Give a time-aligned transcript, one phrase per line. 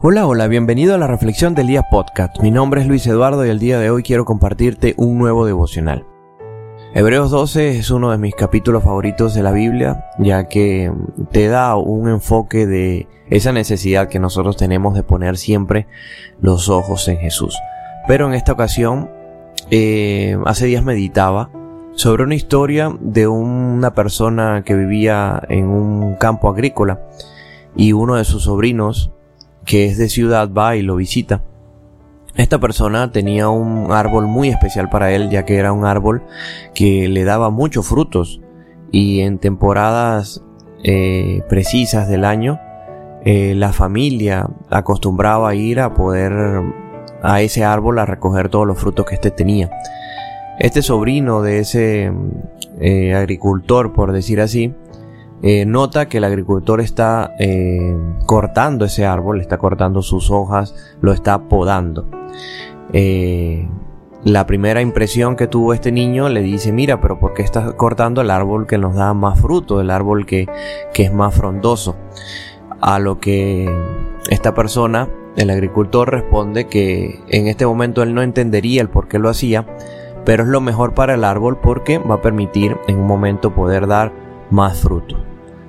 [0.00, 2.40] Hola, hola, bienvenido a la Reflexión del Día Podcast.
[2.40, 6.06] Mi nombre es Luis Eduardo y el día de hoy quiero compartirte un nuevo devocional.
[6.94, 10.92] Hebreos 12 es uno de mis capítulos favoritos de la Biblia, ya que
[11.32, 15.88] te da un enfoque de esa necesidad que nosotros tenemos de poner siempre
[16.40, 17.58] los ojos en Jesús.
[18.06, 19.10] Pero en esta ocasión,
[19.72, 21.50] eh, hace días meditaba
[21.96, 27.00] sobre una historia de una persona que vivía en un campo agrícola
[27.74, 29.10] y uno de sus sobrinos
[29.68, 31.44] que es de ciudad va y lo visita.
[32.34, 36.22] Esta persona tenía un árbol muy especial para él, ya que era un árbol
[36.74, 38.40] que le daba muchos frutos
[38.90, 40.42] y en temporadas
[40.82, 42.58] eh, precisas del año
[43.24, 46.62] eh, la familia acostumbraba a ir a poder
[47.22, 49.70] a ese árbol a recoger todos los frutos que éste tenía.
[50.58, 52.12] Este sobrino de ese
[52.80, 54.72] eh, agricultor, por decir así,
[55.42, 57.96] eh, nota que el agricultor está eh,
[58.26, 62.08] cortando ese árbol, está cortando sus hojas, lo está podando.
[62.92, 63.68] Eh,
[64.24, 68.20] la primera impresión que tuvo este niño le dice, mira, pero ¿por qué estás cortando
[68.20, 70.48] el árbol que nos da más fruto, el árbol que,
[70.92, 71.96] que es más frondoso?
[72.80, 73.72] A lo que
[74.28, 79.20] esta persona, el agricultor, responde que en este momento él no entendería el por qué
[79.20, 79.66] lo hacía,
[80.24, 83.86] pero es lo mejor para el árbol porque va a permitir en un momento poder
[83.86, 84.12] dar
[84.50, 85.27] más fruto.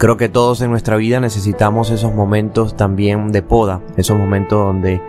[0.00, 5.02] Creo que todos en nuestra vida necesitamos esos momentos también de poda, esos momentos donde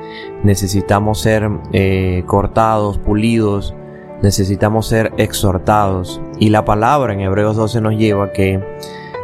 [0.43, 3.73] necesitamos ser eh, cortados, pulidos,
[4.21, 6.19] necesitamos ser exhortados.
[6.39, 8.61] Y la palabra en Hebreos 12 nos lleva a que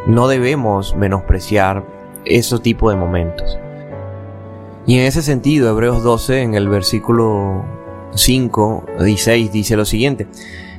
[0.07, 1.85] no debemos menospreciar
[2.23, 3.59] ese tipo de momentos.
[4.85, 7.65] Y en ese sentido, Hebreos 12 en el versículo
[8.13, 10.27] 5 y 6 dice lo siguiente,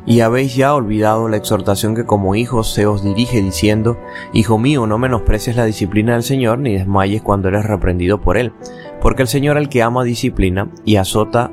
[0.09, 3.99] y habéis ya olvidado la exhortación que como hijos se os dirige diciendo,
[4.33, 8.55] Hijo mío, no menosprecies la disciplina del Señor ni desmayes cuando eres reprendido por Él,
[9.03, 11.53] porque el Señor al que ama disciplina y azota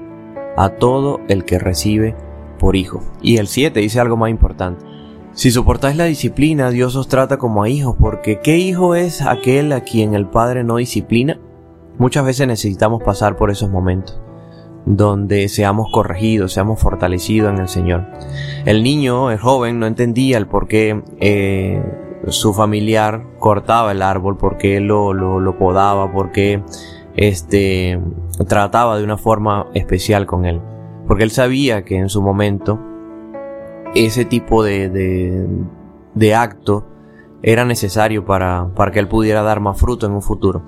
[0.55, 2.15] a todo el que recibe
[2.57, 3.03] por hijo.
[3.21, 4.85] Y el 7 dice algo más importante.
[5.33, 9.73] Si soportáis la disciplina, Dios os trata como a hijos, porque ¿qué hijo es aquel
[9.73, 11.41] a quien el Padre no disciplina?
[11.97, 14.21] Muchas veces necesitamos pasar por esos momentos
[14.85, 18.05] donde seamos corregidos, seamos fortalecidos en el Señor.
[18.65, 21.83] El niño, el joven, no entendía el por qué eh,
[22.27, 26.63] su familiar cortaba el árbol, por qué lo, lo, podaba, por qué
[27.15, 27.99] este,
[28.47, 30.61] trataba de una forma especial con él.
[31.07, 32.79] Porque él sabía que en su momento
[33.95, 35.47] ese tipo de, de,
[36.13, 36.87] de acto
[37.47, 40.63] era necesario para, para que Él pudiera dar más fruto en un futuro.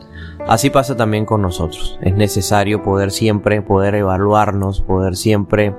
[0.47, 1.97] Así pasa también con nosotros.
[2.03, 5.75] Es necesario poder siempre, poder evaluarnos, poder siempre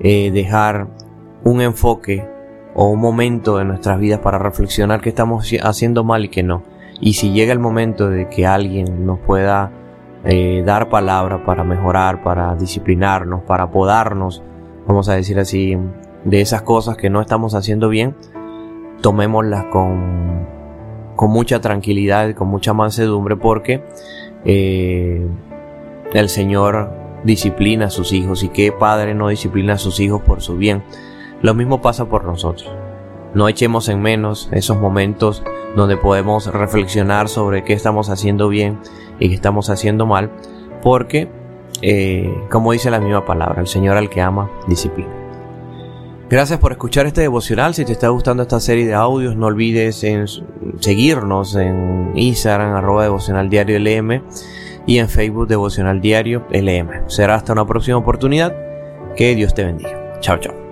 [0.00, 0.88] eh, dejar
[1.44, 2.28] un enfoque
[2.74, 6.64] o un momento de nuestras vidas para reflexionar qué estamos haciendo mal y qué no.
[7.00, 9.70] Y si llega el momento de que alguien nos pueda
[10.24, 14.42] eh, dar palabra para mejorar, para disciplinarnos, para podarnos,
[14.88, 15.78] vamos a decir así,
[16.24, 18.16] de esas cosas que no estamos haciendo bien,
[19.00, 20.46] tomémoslas con,
[21.16, 23.82] con mucha tranquilidad, con mucha mansedumbre, porque
[24.44, 25.26] eh,
[26.12, 26.90] el Señor
[27.24, 30.82] disciplina a sus hijos y qué padre no disciplina a sus hijos por su bien.
[31.42, 32.70] Lo mismo pasa por nosotros.
[33.34, 35.42] No echemos en menos esos momentos
[35.74, 38.78] donde podemos reflexionar sobre qué estamos haciendo bien
[39.18, 40.30] y qué estamos haciendo mal,
[40.82, 41.28] porque,
[41.82, 45.15] eh, como dice la misma palabra, el Señor al que ama, disciplina.
[46.28, 47.74] Gracias por escuchar este devocional.
[47.74, 50.04] Si te está gustando esta serie de audios, no olvides
[50.80, 54.22] seguirnos en Instagram, arroba devocional diario LM
[54.86, 57.08] y en Facebook devocional diario LM.
[57.08, 58.54] Será hasta una próxima oportunidad.
[59.16, 60.18] Que Dios te bendiga.
[60.20, 60.65] Chao, chao.